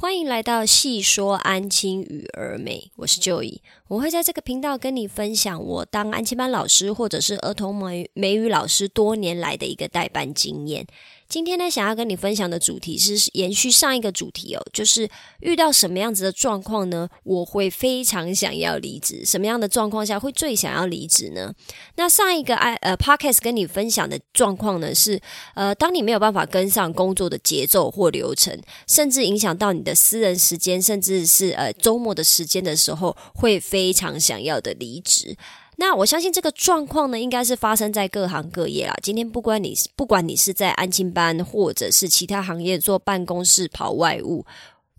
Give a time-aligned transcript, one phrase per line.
[0.00, 10.86] 欢迎来到细说安亲与儿美，我是 Joey，我会在这个频道跟你分享我当安亲班老师或者是儿童美美语老师多年来的一个代班经验。
[11.30, 15.08] 今天呢，想要跟你分享的主题是延续上一个主题哦，就是
[15.38, 17.08] 遇到什么样子的状况呢？
[17.22, 19.24] 我会非常想要离职。
[19.24, 21.54] 什么样的状况下会最想要离职呢？
[21.94, 25.20] 那上一个 I 呃 podcast 跟你分享的状况呢，是
[25.54, 35.36] 呃，当你没有办法跟上工作的节奏或流程，甚至影响到你的私人时间，甚至是呃周末的时间的时候，会非常想要的离职。
[35.80, 38.94] 那我相信这个状况呢，应该是发生在各行各业啦。
[39.02, 44.44] 今天不管你不管你是在安亲班，或者是其他行业做办公室跑外务，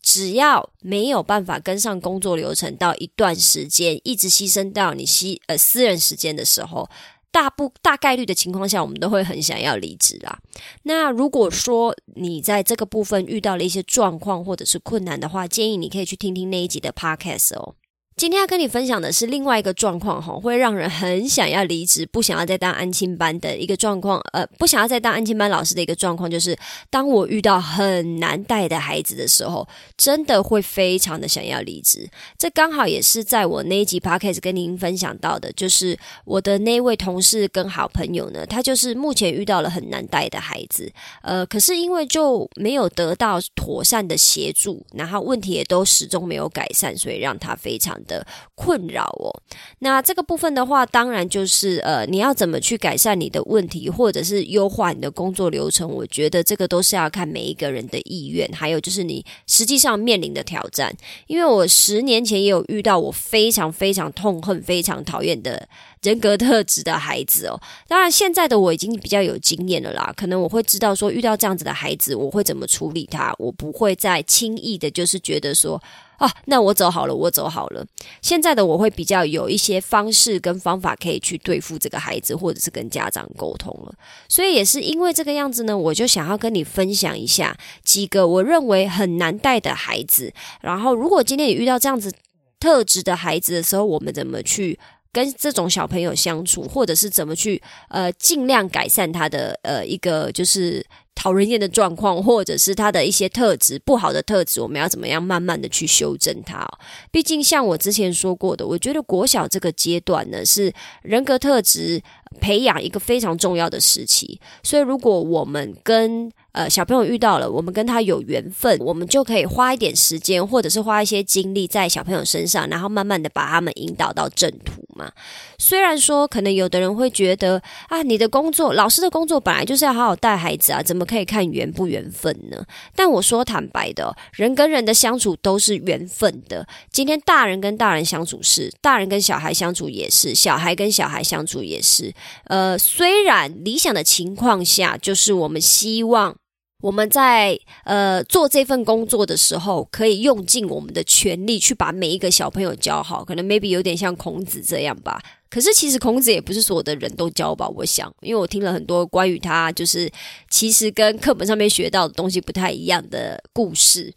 [0.01, 6.89] 只要没有办法跟上工作流程，到一段时间一直牺牲到你私呃私人时间的时候，
[7.31, 10.39] 大不大概率的情况下，我们都会很想要离职啦。
[10.81, 17.75] 那如果说你在这个部分遇到了一些状况或者是困难的话，建议你可以去听听那一集的 podcast 哦。
[18.21, 24.21] 今天要跟你分享的是另外一个状况哈，会让人很想要离职，不想要再当安亲班的一个状况。
[24.31, 26.55] 呃，不想要再当安亲班老师的一个状况，就是
[26.91, 32.07] 当我遇到很难带的孩子的时候，真的会非常的想要离职。
[32.37, 40.93] 这刚好也是在我那一集 podcast 跟您分享到的，就是我的那位同事跟好朋友呢，他就是目前遇到了很难带的孩子，
[41.23, 47.99] 呃，可是因为就没有得到妥善的协助，然后问题也都始终没有改善，所以让他非常。
[48.11, 49.31] 的困扰哦，
[49.79, 55.89] 那这个部分的话，当然就是呃，你要怎么去改善你的问题，或者是优化你的工作流程？
[55.89, 60.93] 我觉得这个都是要看每一个人的意愿，还有就是你实际上面临的挑战。
[61.27, 65.67] 因为我十年前也有遇到我非常非常痛恨、非常讨厌的
[66.01, 67.57] 人格特质的孩子哦。
[67.87, 75.81] 当然，现在的我已经比较有经验了啦，可能我会知道说遇到这样子的孩子，我会怎么处理他，我不会再轻易的，就是觉得说。
[76.21, 77.83] 啊，那我走好了，我走好了。
[78.21, 83.93] 现在的我会比较有一些方式跟方法可以去对付这个孩子，或者是跟家长沟通了。
[84.29, 90.31] 所以也是因为这个样子呢，我就想要跟你分享一下几个我认为很难带的孩子。
[90.61, 92.13] 然后，如果今天你遇到这样子
[92.59, 94.77] 特质的孩子的时候，我们怎么去
[95.11, 100.85] 跟这种小朋友相处，或者是怎么去呃尽量改善他的呃一个就是。
[101.13, 106.67] 讨人厌的状况，或者是他的一些特质不好的特质，我们要怎么样慢慢的去修正它？
[107.11, 110.73] 毕竟像我之前说过的，我觉得国小这个阶段呢，是
[111.03, 112.01] 人格特质
[112.39, 114.39] 培养一个非常重要的时期。
[114.63, 125.11] 所以，如果我们跟呃小朋友遇到了，我们跟他有缘分，我们就可以花一点时间，或者是花一些精力在小朋友身上，然后慢慢的把他们引导到正途嘛。
[125.57, 131.05] 虽然说，可能有的人会觉得啊，你的工作，老师的工作本来就是要好好带孩子啊，怎么？
[131.11, 132.65] 可以看缘不缘分呢？
[132.95, 136.65] 但我说坦白的，人跟人的相处都是缘分的。
[136.89, 142.13] 今天大人跟大人相处是，大人跟小孩相处也是，小孩跟小孩相处也是。
[142.45, 146.33] 呃，虽然理想的情况下，就是我们希望
[146.81, 153.23] 我们在呃做这份工作的时候，可以用尽我们的全力去把每一个小朋友教好。
[153.23, 155.21] 可能 maybe 有点像孔子这样吧。
[155.49, 160.09] 可是其实孔子也不是所有的人都教吧，我想，因为我听了很多关于他就是
[160.49, 164.13] 其实跟课本上面学到的东西不太一样的故事，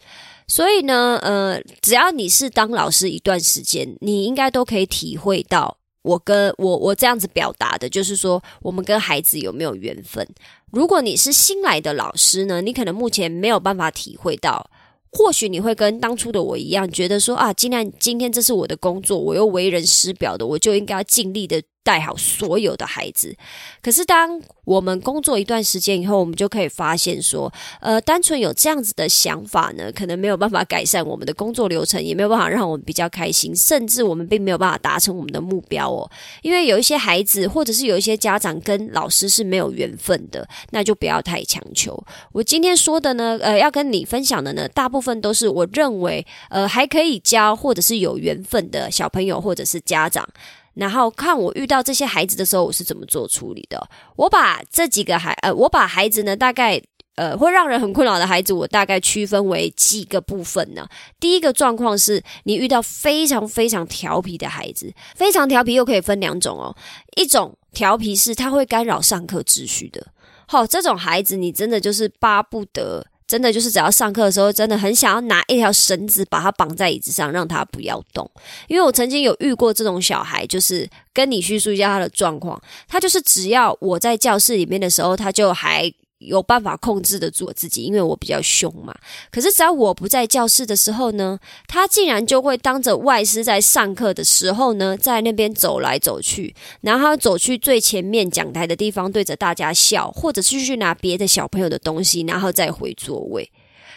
[0.47, 10.25] 所以呢，呃，只要你是当老师一段时间，你应该都可以体会到我跟我我这样子表达的，就是说我们跟孩子有没有缘分。
[10.75, 14.69] 如果你是新来的老师呢，你可能目前没有办法体会到。
[15.13, 21.63] 或许你会跟当初的我一样，觉得说啊，既然今天这是我的工作，我又为人师表的，我就应该要尽力的。
[21.85, 23.37] 带好所有的孩子，
[23.83, 36.11] 可是当我们工作一段时间以后，我们就可以发现说，呃，单纯有这样子的想法呢，可能没有办法改善我们的工作流程，也没有办法让我们比较开心，甚至我们并没有办法达成我们的目标哦。
[36.41, 42.03] 因为有一些孩子，或者是有一些家长跟老师是没有缘分的，那就不要太强求。
[42.33, 50.27] 我今天说的呢，呃，要跟你分享的呢，大部分都是我认为，呃，还可以教或者是有缘分的小朋友或者是家长。
[50.75, 53.89] 然后看我遇到这些孩子的时候，我是怎么做处理的。
[54.17, 56.83] 我把这几个孩呃，我把孩子呢，大概
[57.17, 60.87] 呃会让人很困扰的孩子，我大概区分为几个部分呢。
[61.21, 66.75] 第一个状况是你遇到非常非常调皮的孩子，非常调皮又可以分两种哦。
[67.17, 70.07] 一种调皮是他会干扰上课秩序的，
[70.47, 73.07] 好，这种孩子你真的就是巴不得。
[73.27, 78.31] 真的就是只要上课的时候，真的很想要拿一条绳子把他绑在椅子上，让他不要动。
[78.69, 82.61] 因为我曾经有遇过这种小孩，就是跟你叙述一下他的状况。
[82.87, 85.93] 他就是只要我在教室里面的时候，他就还。
[86.27, 88.95] 有办法控制得住我自己，因为我比较凶嘛。
[89.31, 103.51] 可是只要我不在教室的时候呢，他竟然就会当着外师在上课的时候呢，在那边走来走去，然后走去最前面讲台的地方，对着大家笑，或者是去拿别的小朋友的东西，然后再回座位。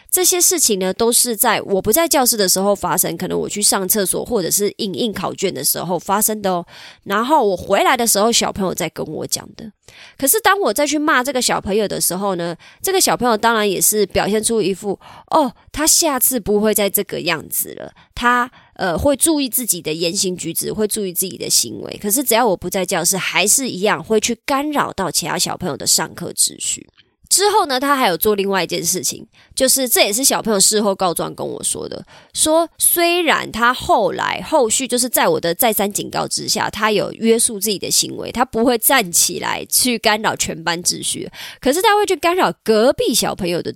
[0.09, 6.65] 这些事情呢，都是在我不在教室的时候发生，可能我去上厕所或者是印印考卷的时候发生的哦。
[7.03, 9.71] 然后我回来的时候，小朋友在跟我讲的。
[10.17, 14.99] 可是当我再去骂这个小朋友的时候呢，这个小朋友当然也是表现出一副
[15.31, 21.99] 哦，他下次不会再这个样子了，他呃会注意自己的言行举止，会注意自己的行为。
[22.01, 26.87] 可是只要我不在教室，还是一样会去干扰到其他小朋友的上课秩序。
[27.37, 29.23] 之后呢，他还有做另外一件事情，
[29.53, 32.03] 就是这也是小朋友事后告状跟我说的。
[32.33, 41.29] 说虽然他后来后续就是在我的再三警告之下，他有约束自己的行为，他不会站起来去干扰全班秩序，
[41.61, 43.71] 可是他会去干扰隔壁小朋友的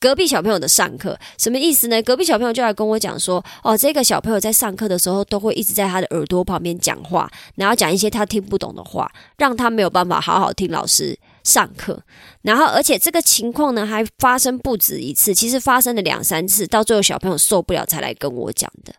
[0.00, 1.18] 隔壁小朋友的上课。
[1.36, 2.02] 什么意思呢？
[2.02, 11.18] 隔壁小朋友就来跟我讲说，哦，这个小朋友在上课的时候都会一直在他的耳朵旁边讲话，然后讲一些他听不懂的话，让他没有办法好好听老师。
[11.44, 12.02] 上课，
[12.42, 18.94] 然后而且这个情况呢还发生不止一次，其实发生了两三次，到最后小朋友受不了才来跟我讲的。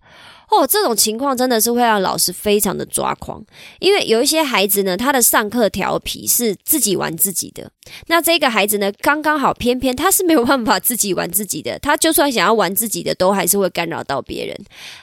[0.50, 3.44] 哦，这种情况真的是会让老师非常的抓狂，
[3.80, 7.72] 因为有一些孩子呢，他的上课调皮是自己玩自己的，
[8.06, 14.56] 那这个孩子呢，刚刚好偏偏他是没有办法自己玩自己的，他就算想要玩自己的，都还是会干扰到别人。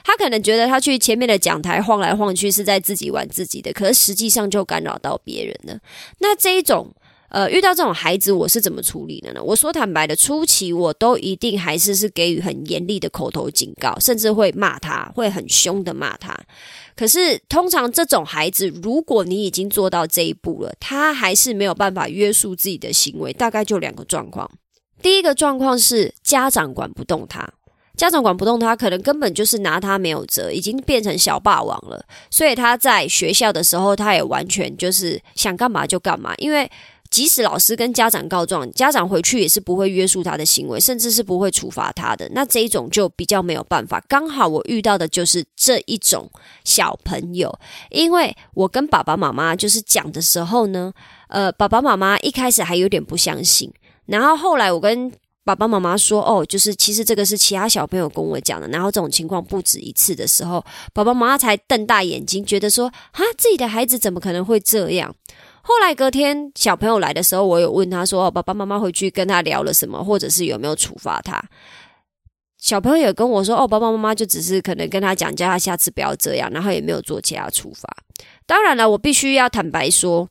[0.05, 5.77] 他可能觉得他去前面的讲台晃来晃去是在自己玩自己的，可是实际上就干扰到别人了。
[6.19, 6.93] 那这一种。
[7.31, 9.41] 呃，遇到这种孩子，我是怎么处理的呢？
[9.41, 16.37] 我说坦白的，初期我都一定还是是给予很严厉的口头警告，甚至会骂他，会很凶的骂他。
[16.93, 24.51] 可是通常这种孩子，如果你已经做到这一步了，他还是没有办法约束自己的行为，大概就两个状况。
[25.01, 27.49] 第一个状况是家长管不动他，
[27.95, 32.05] 家长管不动他，可能根本就是拿他没有辙，已经变成小霸王了。
[32.29, 36.69] 所以他在学校的时候，他也完全就是想干嘛就干嘛，因为。
[37.11, 42.27] 即使老师跟家长告状，家长回去也是不会约束他的行为，甚至是不会处罚他的。
[42.33, 44.01] 那这一种就比较没有办法。
[44.07, 46.31] 刚好我遇到的就是这一种
[46.63, 47.53] 小朋友，
[47.89, 50.93] 因为我跟爸爸妈妈就是讲的时候呢，
[51.27, 53.69] 呃，爸爸妈妈一开始还有点不相信，
[54.05, 55.11] 然后后来我跟
[55.43, 65.13] 爸爸妈妈说，哦，就是其实这个是其他小朋友跟我讲的，然后这种情况不止一次的时候，爸爸妈妈才瞪大眼睛，觉得说，啊，自己的孩子怎么可能会这样？
[65.63, 71.41] 后来隔天小朋友来的时候，我有问他说：“爸爸妈妈回去跟他聊了什么，或者是有没有处罚他？”
[72.57, 77.87] 小朋友也跟我说：“哦，爸爸妈妈就只是可能跟他讲，叫他下次不要这样，然后也没有做其他处罚。”
[78.45, 80.29] 当然了，我必须要坦白说。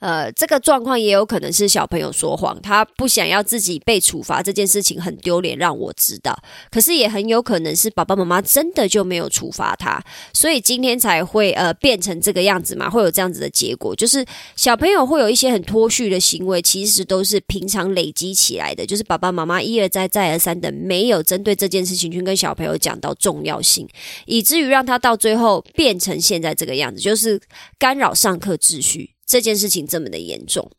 [0.00, 6.38] 呃，这个状况也有可能是小朋友说谎，他不想要自己被处罚这件事情很丢脸，让我知道。
[6.70, 10.02] 可是也很有可能是爸爸妈妈真的就没有处罚他，
[10.32, 13.94] 所以今天才会呃变成这个样子嘛，会有这样子的结果。
[13.96, 14.24] 就是
[14.54, 18.86] 小朋友会有一些很脱序的行为，其实都是平常累积起来的。
[18.86, 23.88] 就是爸爸妈妈一而再再而三的没有针对这件事情去跟小朋友讲到重要性，
[24.26, 27.40] 以至于让他到最后变成现在这个样子，就是
[27.78, 29.17] 干扰上课秩序。
[29.28, 30.70] 这件事情这么的严重，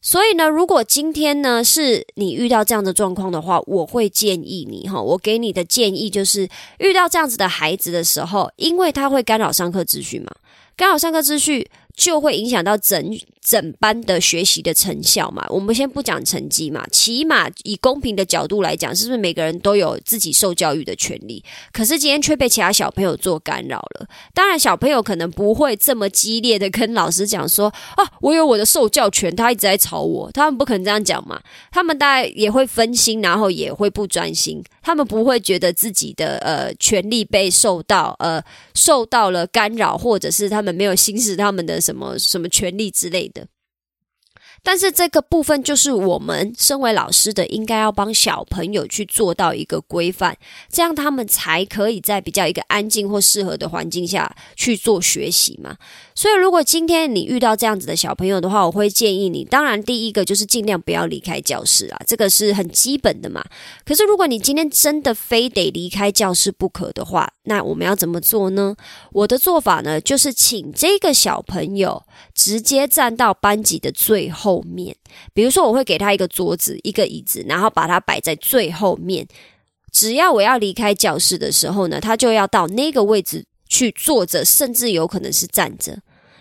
[0.00, 6.48] 所以呢，如果今天呢是你遇到这样的状况的话，我会建议你哈，我给你的建议就是，
[6.78, 10.32] 遇到这样子的孩子的时候，因为他会干扰上课秩序嘛，
[10.76, 11.68] 干扰上课秩序。
[12.00, 12.98] 就会影响到整
[13.42, 15.44] 整班的学习的成效嘛？
[15.50, 21.44] 我们先不讲成绩嘛，起码以公平的角度来讲，是不是每个人都有自己受教育的权利？
[21.72, 24.06] 可是今天却被其他小朋友做干扰了。
[24.32, 31.38] 当然，小朋友可能不会这么激烈的跟老师讲说：“啊，我有我的受教权。”他一直在吵我，他们不可能这样讲嘛？
[31.70, 34.62] 他们大概也会分心，然后也会不专心。
[34.82, 38.42] 他们不会觉得自己的呃权利被受到呃
[38.74, 43.48] 受到了干扰，或者是他们没有行使他们的什么什么权利之类的。
[44.62, 50.36] 但是这个部分就是我们身为老师的，应该要帮小朋友去做到一个规范，
[50.70, 55.76] 这样他们才可以在比较一个安静或适合的环境下去做学习嘛。
[56.14, 63.42] 所以，如果今天你遇到这样子的小朋友的话，我会建议你，当然第一个就是尽量不要离开教室啊，这个是很基本的嘛。
[63.86, 68.76] 可是，如果你今天真的非得离开教室不可的话，那我们要怎么做呢？
[69.12, 72.02] 我的做法呢，就是请这个小朋友
[72.34, 74.49] 直接站到班级的最后。
[74.50, 74.96] 后面，
[75.32, 79.24] 比如说我会给他一个桌子、一个椅子，然后把它摆在最后面。
[79.92, 85.98] 只要我要离开教室的时候呢，他就要到那个位置去坐着，甚至有可能是站着，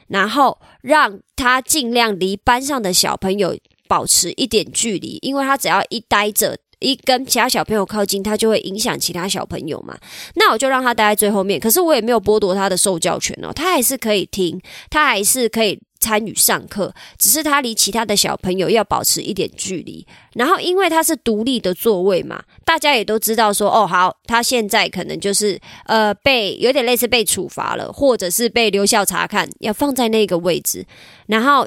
[0.08, 3.56] 然后让他尽量离班上的小朋友
[3.88, 6.58] 保持一点距离，因为他只要一待着。
[6.82, 10.00] 一跟其他小朋友靠近，他就会影响其他小朋友嘛。
[10.36, 14.58] 那我就让他待在最后面，可是我也没有剥夺他的受教权哦，他还是可以听，
[14.89, 20.06] 他还是可以参与上课，只是他离其他的小朋友要保持一点距离。
[20.34, 30.86] 然后因为他是独立的座位嘛，大家也都知道说，哦，好，他现在可能就是呃被有点类似被处罚了，或者是被留校查看，要放在那个位置，
[31.27, 31.65] 然后。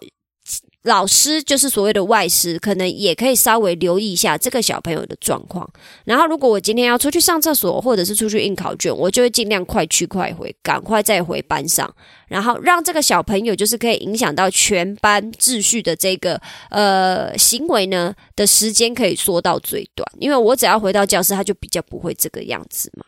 [0.85, 5.69] 老师就是所谓的外师，可能也可以稍微留意一下这个小朋友的状况。
[6.05, 11.89] 然后，如果我今天要出去上厕所，或者是出去印考卷，我就会尽量快去快回，赶快再回班上，
[12.27, 23.05] 然后让这个小朋友就是可以影响到全班秩序的这个呃行为呢的时间可以缩到最短，因为我只要回到教室，他就比较不会这个样子嘛。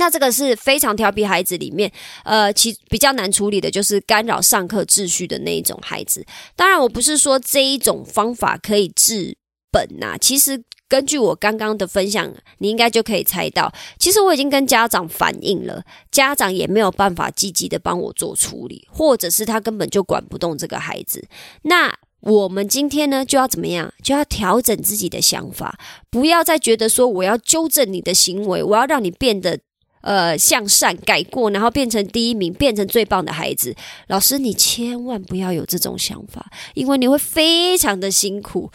[0.00, 1.92] 那这个是非常调皮孩子里面，
[2.24, 6.24] 呃，其比较难处理的就是干扰上课秩序的那一种孩子。
[6.56, 9.36] 当然，我不是说这一种方法可以治
[9.70, 10.16] 本呐。
[10.18, 21.28] 其实根据我刚刚的分享，你应该就可以猜到，其实我已经跟家长反映了，家长也没有办法积极的帮我做处理，或者是他根本就管不动这个孩子。
[21.64, 23.92] 那我们今天呢，就要怎么样？
[24.02, 25.78] 就要调整自己的想法，
[26.08, 29.60] 不要再觉得说我要纠正你的行为，我要让你变得。
[30.02, 33.74] 呃，向善改过，然后变成第一名，变成最棒的孩子。
[34.08, 38.70] 老师，你千万不要有这种想法，因为你会非常的辛苦。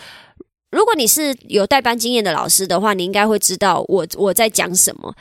[0.71, 5.15] 如果你是有带班经验的老师的话，你应该会知道我我在讲什么。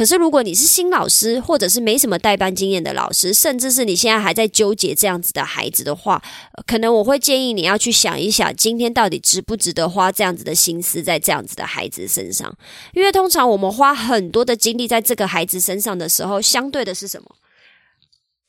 [0.00, 6.22] 可是，如果你是新老师，或者是没什么代班经验的老师，甚至是你现在还在纠结这样子的孩子的话，
[6.66, 12.50] 可能我会建议你要去想一想，今天到底值不值得花这样子的心思在这样子的孩子身上？
[12.94, 17.28] 因为通常我们花很多的精力在这个孩子身上的时候，相对的是什么？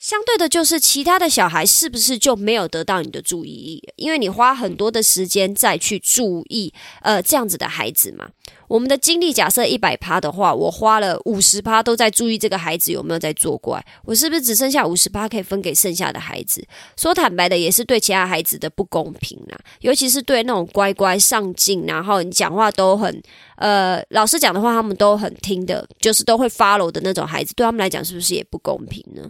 [0.02, 3.80] 相对的，就是其他的小孩是不是就没有得到你的注意？
[3.98, 8.28] 因为你花很多的时间再去注意呃这样子的孩子嘛。
[8.68, 16.66] 我们的精力假设一百趴的话，我花了五十趴都在注意这个孩子有没有在作怪，我是不是只剩下五十趴可以分给剩下的孩子？
[16.98, 23.22] 说坦白的，也是对其他孩子的不公平啊，尤其是对那种乖乖上进，然后你讲话都很
[23.58, 29.30] 呃老师讲的话他们都很听的，就是都会 follow 的那种孩子，对他们来讲是不是也不公平呢？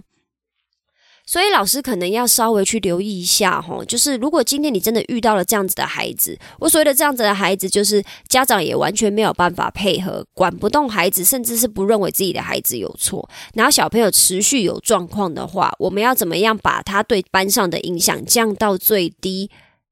[1.25, 19.49] 所以老师可能要稍微去留意一下哈，就是如果今天你真的遇到了这样子的孩子，我所谓的这样子的孩子，就是家长也完全没有办法配合，管不动孩子，甚至是不认为自己的孩子有错，然后小朋友持续有状况的话，我们要怎么样把他对班上的影响降到最低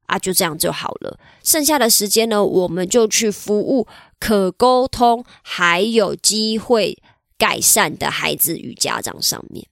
[0.08, 0.20] 啊？
[0.20, 1.18] 就这样就好了。
[1.44, 3.88] 剩下的时间呢，我们就去服务
[4.20, 6.98] 可沟通还有机会
[7.38, 9.66] 改善的孩子与家长上面。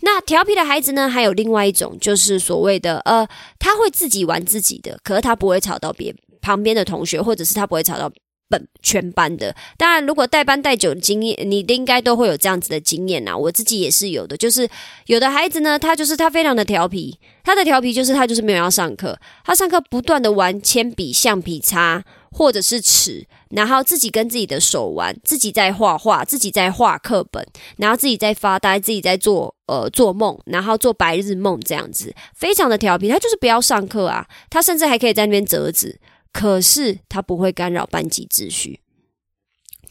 [0.00, 1.08] 那调皮的孩子呢？
[1.08, 3.26] 还有另外一种，就是所谓的呃，
[3.58, 8.10] 他会自己玩自己的，可是他不会吵到别旁边的同学，或者是他不会吵到
[8.50, 9.56] 本全班的。
[9.78, 13.34] 当然，如果带班带久的经验，你的应该都会有这样子的经验呐。
[13.34, 14.68] 我自己也是有的，就是
[15.06, 23.26] 有的孩子呢，他就是他非常的调皮，他的调皮就是他就是没有要上课，他上课不断的玩铅笔、橡皮擦或者是尺。
[23.50, 27.44] 然后自己跟自己的手玩，自己在画画，自己在画课本，
[27.78, 33.08] 然后自己在发呆，自己在做呃做梦，然后做白日梦这样子，非常的调皮。
[33.08, 35.98] 他就是不要上课啊，他甚至还可以在那边折纸，
[36.32, 38.80] 可是他不会干扰班级秩序。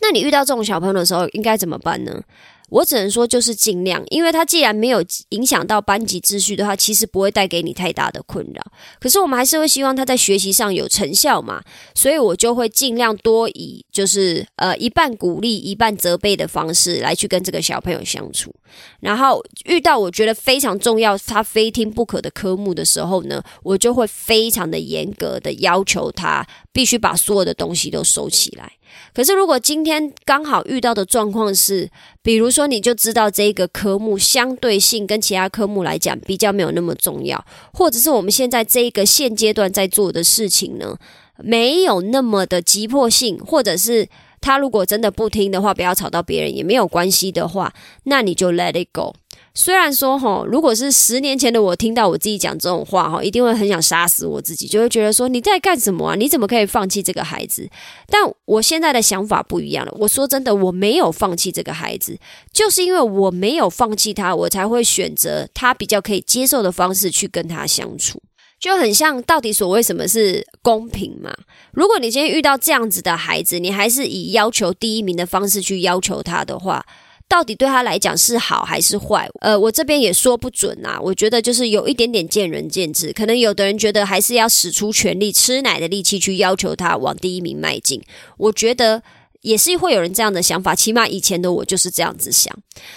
[0.01, 2.23] 那你遇到这种小朋友的时候，应该怎么办呢？
[2.69, 8.63] 我只能说，就是尽量，因为他既然没有影响到班级秩序的话，其实不会带给你太大的困扰。
[8.99, 11.61] 可是我们还是会希望他在学习上有成效嘛，
[11.93, 18.53] 所以我就会尽量多以就是呃一半鼓励一半责备的方式来去跟这个小朋友相处。
[18.99, 28.73] 然后遇到我觉得非常重要、他非听不可的科目的时候呢，我就会非常的严格的要求他必须把所有的东西都收起来。
[29.13, 31.89] 可是，如果今天刚好遇到的状况是，
[32.21, 37.43] 比如说，你就知道这个科目相对性跟其他科目来讲比较没有那么重要，
[37.73, 40.97] 或者是我们现在这一个现阶段在做的事情呢，
[41.37, 44.07] 没有那么的急迫性，或者是
[44.41, 49.13] 他如果真的不听的话，不要吵到别人也没有关系的话，那你就 let it go。
[49.55, 56.15] 虽然说哈，如果是十年前的我听到我自己讲这种话哈，一定会很想杀死我自己，就会觉得说你在干什么啊？
[56.15, 57.69] 你怎么可以放弃这个孩子？
[58.07, 59.93] 但我现在的想法不一样了。
[59.99, 62.17] 我说真的，我没有放弃这个孩子，
[62.53, 68.21] 就是因为我没有放弃他，我才会选择他比较可以接受的方式去跟他相处，
[68.59, 71.35] 就很像到底所谓什么是公平嘛？
[71.73, 76.85] 如果你今天遇到这样子的孩子，你还是以要求第一名的方式去要求他的话。
[77.29, 79.29] 到底对他来讲是好还是坏？
[79.39, 80.99] 呃，我这边也说不准啊。
[80.99, 88.01] 我觉得就是有一点点见仁见智，可能有的人觉得还是要使出全力、吃奶的力气去要求他往第一名迈进。
[88.35, 89.01] 我觉得。
[89.41, 92.53] 也是会有人这样的想法，起码以前的我就是这样子想。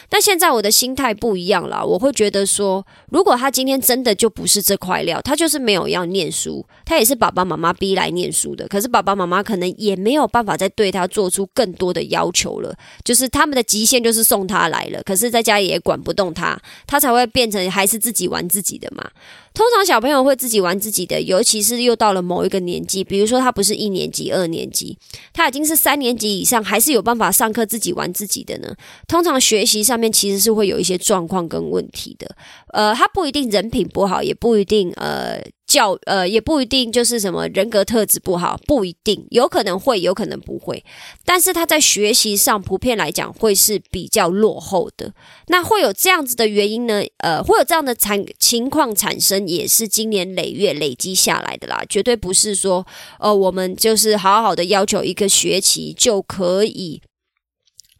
[0.08, 8.66] 但现在我的心态不一样了，我会觉得说，如果他今天真的就不是这块料，他就是没有要念书，他也是爸爸妈妈逼来念书的。
[8.68, 19.08] 可是爸爸妈妈可能也没有办法再对他做出更多的要求了，就是他们的极限就是送他来了，可是在家里也管不动他，他才会变成还是自己玩自己的嘛。
[19.54, 24.98] 通常小朋友会自己玩自己的，尤其是又到了某一个年纪，比如说他不是一年级、二年级，
[25.32, 28.74] 他已经是三年级以上，还是有办法上课自己玩自己的呢？
[29.06, 32.34] 通常学习上面其实是会有一些状况跟问题的。
[32.72, 35.42] 呃，他不一定人品不好，也不一定呃。
[35.72, 40.84] 教呃也不一定就是什么人格特质不好，不一定，有可能会，有可能不会。
[41.24, 45.14] 但是他在学习上普遍来讲会是比较落后的。
[45.46, 47.02] 那会有这样子的原因呢？
[47.18, 52.86] 呃，会有这样的产情况产生，也是今年累月累积下来的啦，绝对不是说
[53.18, 57.00] 呃我们就是好好的要求一个学期就可以。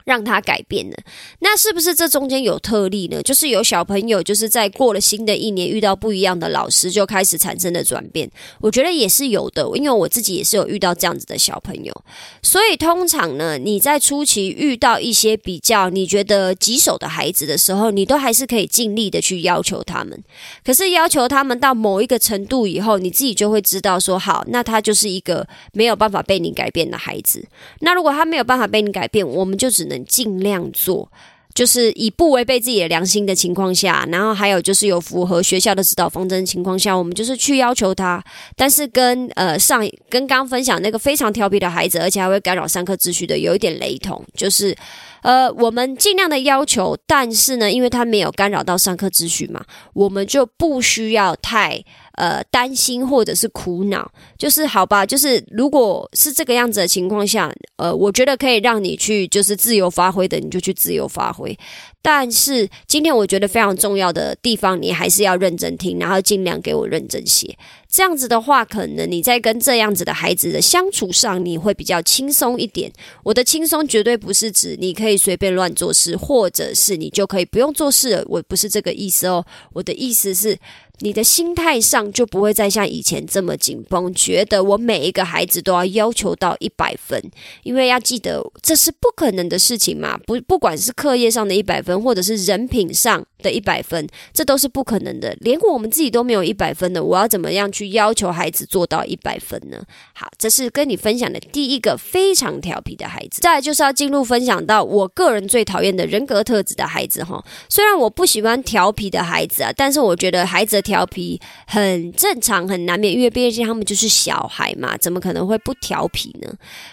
[0.05, 0.97] 让他改变了，
[1.41, 3.23] 那是不是这中间有特例呢？
[3.23, 8.31] 就是有小朋友就是在过了新的一年遇到不一样的老师，就开始产生的转变。
[8.61, 12.05] 我觉得也是有的，因为我自己也是有遇到这样子的小朋友。
[12.43, 20.21] 所以通常呢，你在初期遇到一些比较你觉得棘手的孩子的时候，你都还是可以尽力的去要求他们。
[20.65, 27.45] 可是要求他们到某一个程度以后，你自己就会知道说，好，那他就是一个没有办法被你改变的孩子。
[27.81, 29.92] 那如果他没有办法被你改变，我们就只能。
[29.93, 31.11] 能尽量做，
[31.55, 38.25] 就是以不违背自己的良心的情况下，然后还有就是有符合学校的指导方针情况下，我们就是去要求他。
[38.57, 44.75] 但是跟呃上跟刚分享那个非常调皮的孩子，而且还会干扰上课秩序的，有一点雷同，就是
[45.23, 51.85] 呃我们尽量的要求，但是呢，因为他没有干扰到上课秩序嘛，我们就不需要太。
[52.13, 61.59] 呃，担心或者是苦恼，就是好吧，就是如果是这个样子的情况下，呃，我觉得可以让你去就是自由发挥的，你就去自由发挥。
[62.03, 67.57] 但是今天我觉得非常重要的地方，你还是要认真听，然后尽量给我认真写。
[67.89, 72.91] 这样子的话，可能你在跟这样子的孩子的相处上，你会比较轻松一点。
[73.23, 78.25] 我的轻松绝对不是指你可以随便乱做事，或者是你就可以不用做事了。
[78.27, 80.59] 我不是这个意思哦，我的意思是。
[80.99, 87.21] 你的心态上就不会再像以前这么紧绷，觉得我每一个孩子都要要求到一百分，
[87.65, 90.17] 因为要记得这是不可能的事情嘛。
[90.19, 95.37] 不，不管是课业上的一百分，或者是人品上的一百分，这都是不可能的。
[95.41, 99.83] 连我们自己都没有一百分的，我要怎么样去要求孩子做到一百分呢？
[100.15, 103.41] 好，这是跟你分享的第一个非常调皮的孩子。
[103.41, 107.45] 再来就是要进入分享到我个人最讨厌的人格特质的孩子哈。
[107.69, 110.83] 虽然我不喜欢调皮的孩子啊，但是我觉得孩子的。
[110.93, 116.53] 调皮很正常，很难免，因为毕竟他们就是小孩嘛，怎么可能会不调皮呢？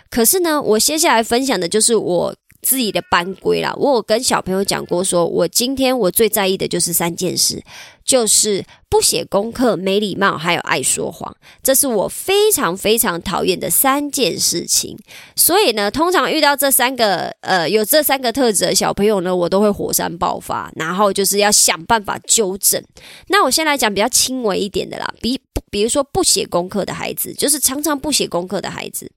[0.10, 2.34] 可是呢，我接下来分享的就是我。
[2.62, 7.64] 自己的班规啦，我有跟小朋友讲过，说我今天我最在意的就是三件事，
[8.04, 14.98] 就是不写功课、没礼貌，还有爱说谎，这是我非常非常讨厌的三件事情。
[15.36, 22.84] 所以呢，通常遇到这三个呃有这三个特质的小朋友呢，我都会火山爆发，然后就是要想办法纠正。
[23.28, 25.40] 那我先来讲比较轻微一点的啦，比
[25.72, 29.10] 比如说不写功课的孩子，就是常常不写功课的孩子。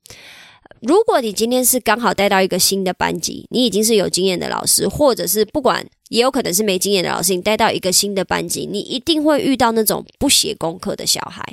[0.85, 5.85] 如果你今天是刚好带到一个新的班级，你已经是有经验的老师，或者是不管。
[6.09, 11.43] 也有可能是没经验的老师，你带到一个新的班级，你一定会遇到那种不写功课的小孩。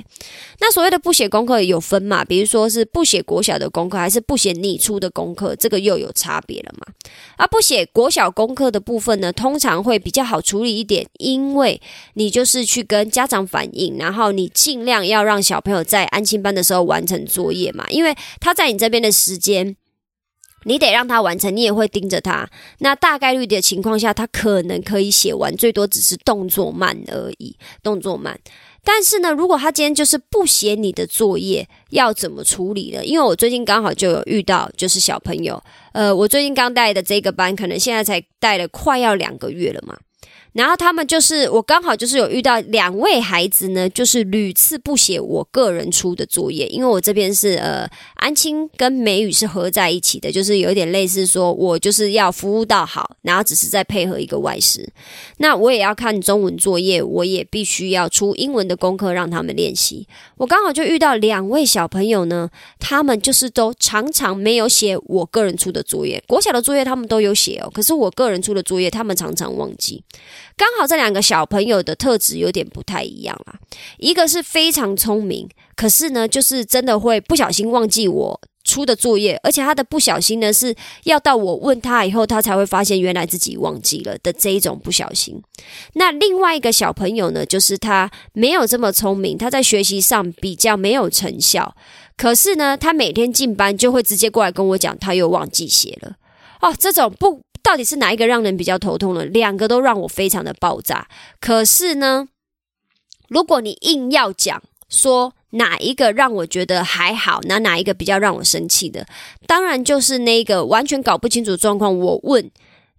[0.59, 2.23] 那所谓的不写功课有分嘛？
[2.23, 6.93] 比如说是不写国小的功课，还是不写你出的功课，这个又有差别了嘛？
[7.37, 11.81] 而不写国小功课的部分呢，通常会比较好处理一点，因为
[12.13, 19.75] 你就是去跟家长反映，然后你尽量要让小朋友在安亲班的时候完成作业嘛，因为他在你这边的时间。
[20.63, 22.49] 你得让他完成，你也会盯着他。
[22.79, 28.39] 那大概率的情况下，他可能可以写完，最多只是动作慢而已，动作慢。
[28.83, 33.05] 但是呢，如果他今天就是不写你的作业，要怎么处理呢？
[33.05, 35.61] 因为我最近刚好就有遇到，就是小朋友，
[35.93, 39.97] 呃，我最近刚带的这个班，可能现在才带了快要两个月了嘛。
[40.53, 54.91] 然后他们就是我刚好就是有遇到两位孩子呢，就是屡次不写我个人出的作业，因为我这边是呃安青跟美语是合在一起的，就是有点类似说我就是要服务到好，然后只是在配合一个外师，
[55.37, 60.07] 那我也要看中文作业，我也必须要出英文的功课让他们练习。
[60.37, 70.03] 我刚好就遇到两位小朋友呢，他们就是都常常没有写我个人出的作业，国小的作业他们都有写哦，可是我个人出的作业他们常常忘记。
[70.57, 73.59] 刚好这两个小朋友的特质有点不太一样啦，
[73.97, 85.41] 一个是非常聪明，可是呢，就是真的会不小心忘记我出的作业，而且他的不小心呢，是要到我问他以后，他才会发现原来自己忘记了的这一种不小心。
[85.93, 91.75] 那另外一个小朋友呢，就是他没有这么聪明，他在学习上比较没有成效，
[92.15, 96.17] 可是呢，他每天进班就会直接过来跟我讲，他又忘记写了。
[96.61, 97.41] 哦，这种不。
[97.63, 99.25] 到底是哪一个让人比较头痛呢？
[99.25, 101.07] 两个都让我非常的爆炸。
[101.39, 102.27] 可是呢，
[103.27, 109.05] 如果你硬要讲说哪一个让我觉得还好，那哪一个比较让我生气的，
[109.45, 111.97] 当然就是那个完全搞不清楚状况。
[111.97, 112.51] 我问。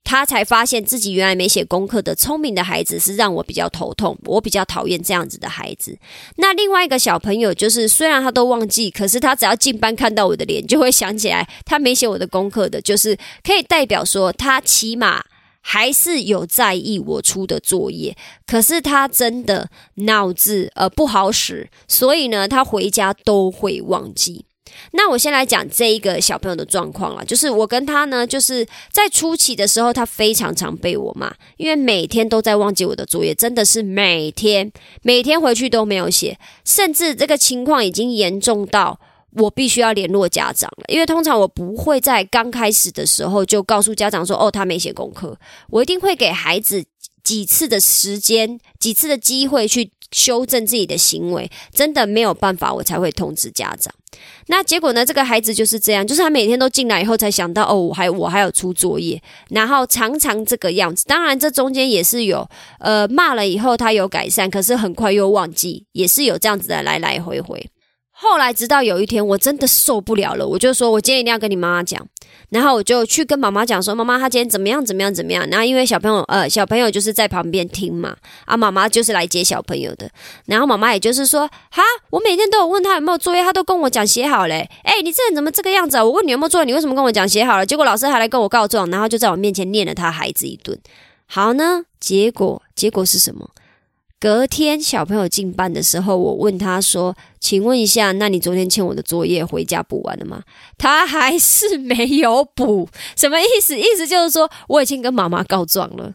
[0.04, 5.98] 他才发现自己原来没写功课的聪明的孩子是让我比较头痛，我比较讨厌这样子的孩子。
[6.36, 15.24] 那另外一个小朋友就是，虽然他都忘记，可是他只要进班看到我的脸，就会想起来他没写我的功课的，就是可以代表说他起码
[15.60, 18.16] 还是有在意我出的作业。
[18.46, 24.44] 可是他真的脑子呃不好使，所以呢，他回家都会忘记。
[24.92, 34.70] 那我先来讲这一个小朋友的状况了，就是我跟他呢，就是在初期的时候，他非常常被我骂，因为每天都在忘记我的作业，真的是每天
[35.02, 38.98] 每天回去都没有写，甚至这个情况已经严重到
[39.36, 45.38] 我必须要联络家长了，因为通常我不会在刚开始的时候就告诉家长说，哦，他没写功课，
[45.70, 46.84] 我一定会给孩子
[47.24, 53.92] 几次的时间，几次的机会去修正自己的行为，真的没有办法，我才会通知家长。
[54.46, 55.04] 那结果呢？
[55.04, 61.04] 这个孩子就是这样，就是他每天都进来以后才想到，哦，我还我还有出作业，然后常常这个样子。
[61.06, 62.48] 当然，这中间也是有，
[62.78, 67.70] 呃，骂了以后他有改善，可是很快又忘记，也是有这样子的来来回回。
[68.10, 72.06] 后来直到有一天，我真的受不了了，我就说，我今天一定要跟你妈妈讲。
[72.50, 74.84] 然后我就去跟妈妈讲说，妈妈，他今天怎么样？
[74.84, 75.12] 怎么样？
[75.12, 75.46] 怎么样？
[75.50, 80.10] 然后因为小朋友，呃，小朋友就是在旁边听嘛，啊，妈妈就是来接小朋友的。
[80.46, 84.68] 然后妈妈也就是说，哈，我每天都有问他有没有作业，他都跟我讲写好嘞。
[84.82, 86.04] 哎，你这人怎么这个样子啊？
[86.04, 87.64] 我问你有没有作业，你为什么跟我讲写好了？
[87.64, 90.78] 结果老师还来跟我告状，然后就在我面前念了他孩子一顿。
[91.26, 93.48] 好呢，结果结果是什么？
[94.22, 100.44] 隔天小朋友进班的时候，我问他说：“请问一下，那你昨天欠我的作业回家补完了吗？”
[100.78, 103.76] 他还是没有补，什么意思？
[103.76, 106.14] 意思就是说我已经跟妈妈告状了，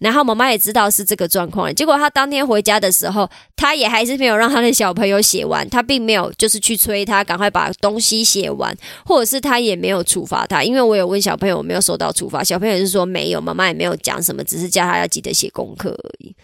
[0.00, 1.72] 然后妈妈也知道是这个状况。
[1.72, 16.34] 结果他当天回家的时候，他也还是没有让他的小朋友写完，他并没有就是去催他赶快把东西写完，或者是他也没有处罚他，因为我有问小朋友有没有受到处罚，小朋友是说没有，妈妈也没有讲什么，只是叫他要记得写功课而已。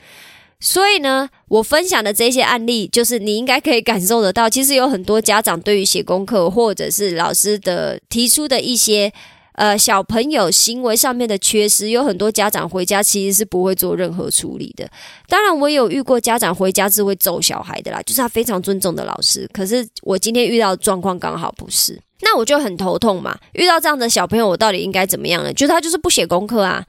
[0.61, 9.11] 所以呢，我分享的这些案例，就是你应该可以感受得到，其实有很多家长对于写功课，或者是老师的提出的一些
[9.55, 14.87] 呃小朋友行为上面的缺失，有很多家长回家其实是不会做任何处理的。
[15.29, 19.49] 当然，我有遇过家长回家是会揍小孩的啦，就是他非常尊重的老师。
[19.55, 23.35] 可是我今天遇到的状况刚好不是，那我就很头痛嘛。
[23.53, 25.51] 遇到这样的小朋友，我到底应该怎么样呢？
[25.55, 26.85] 就他就是不写功课啊，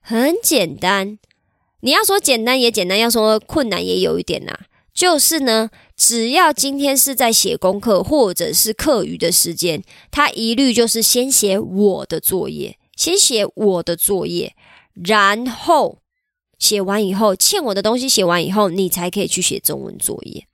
[0.00, 1.18] 很简单。
[1.84, 4.56] 你要说简单也简单，要说困难也有一点呐。
[4.94, 14.54] 就是呢，只要今天是在写功课或者是课余的时间，他一律就是先写我的作业，先写我的作业，
[14.94, 15.98] 然后
[16.58, 20.46] 写完以后欠我的东西写完以后，你才可以去写中文作业。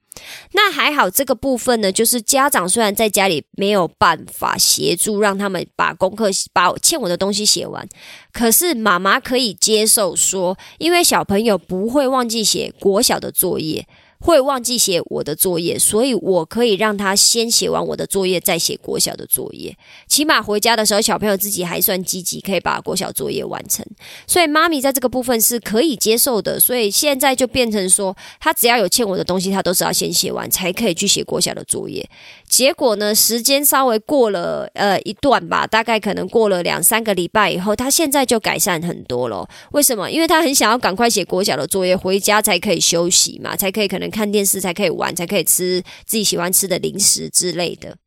[0.53, 7.87] 那还好，这个部分呢，就是家长虽然在家里没有办法协助让他们把功课、把欠我的东西写完，
[8.33, 13.87] 可是妈妈可以接受说，因为小朋友不会忘记写国小的作业。
[14.19, 19.75] 会忘记写我的作业，所以我可以让他先写完我的作业，再写国小的作业。
[20.07, 23.85] 起码回家的时候，小朋友自己还算积极，可以把国小作业完成。
[24.27, 26.59] 所以妈咪在这个部分是可以接受的。
[26.59, 32.05] 所以现在就变成说，他只要有欠我的东西，他都是要先写完，才可以去写国小的作业。
[32.45, 39.47] 结果呢，时间稍微过了呃一段吧，大概可能过了两三个礼拜以后，他现在就改善很多了。
[39.71, 40.11] 为什么？
[40.11, 44.08] 因为他很想要赶快写国小的作业，回家才可以休息嘛，才可以可能。
[44.09, 47.97] 看电视才可以玩，才可以吃自己喜欢吃的零食之类的。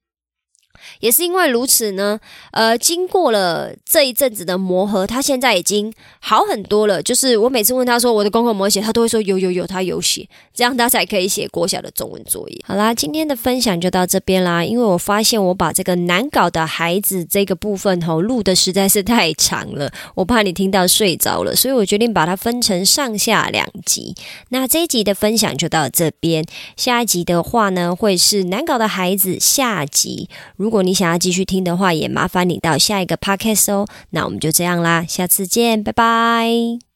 [1.00, 2.18] 也是因为如此呢，
[2.52, 7.02] 呃，经过了这一阵子的磨合，他现在已经好很多了。
[7.02, 12.58] 就是我每次问他说我的功课没写，他都会说有有有，他有写，这样他才可以写国小的中文作业。
[12.66, 14.64] 好啦，今天的分享就到这边啦。
[14.64, 24.14] 因为我发现我把这个难搞的孩子这个部分吼录的实在是太长了，我怕你听到睡着了，所以我决定把它分成上下两集。
[24.50, 26.44] 那这一集的分享就到这边，
[26.76, 30.28] 下一集的话呢会是难搞的孩子下集。
[30.56, 33.86] 如如果你想要继续听的话，也麻烦你到下一个 podcast 哦。
[34.08, 36.91] 那我们就这样啦，下次见，拜拜。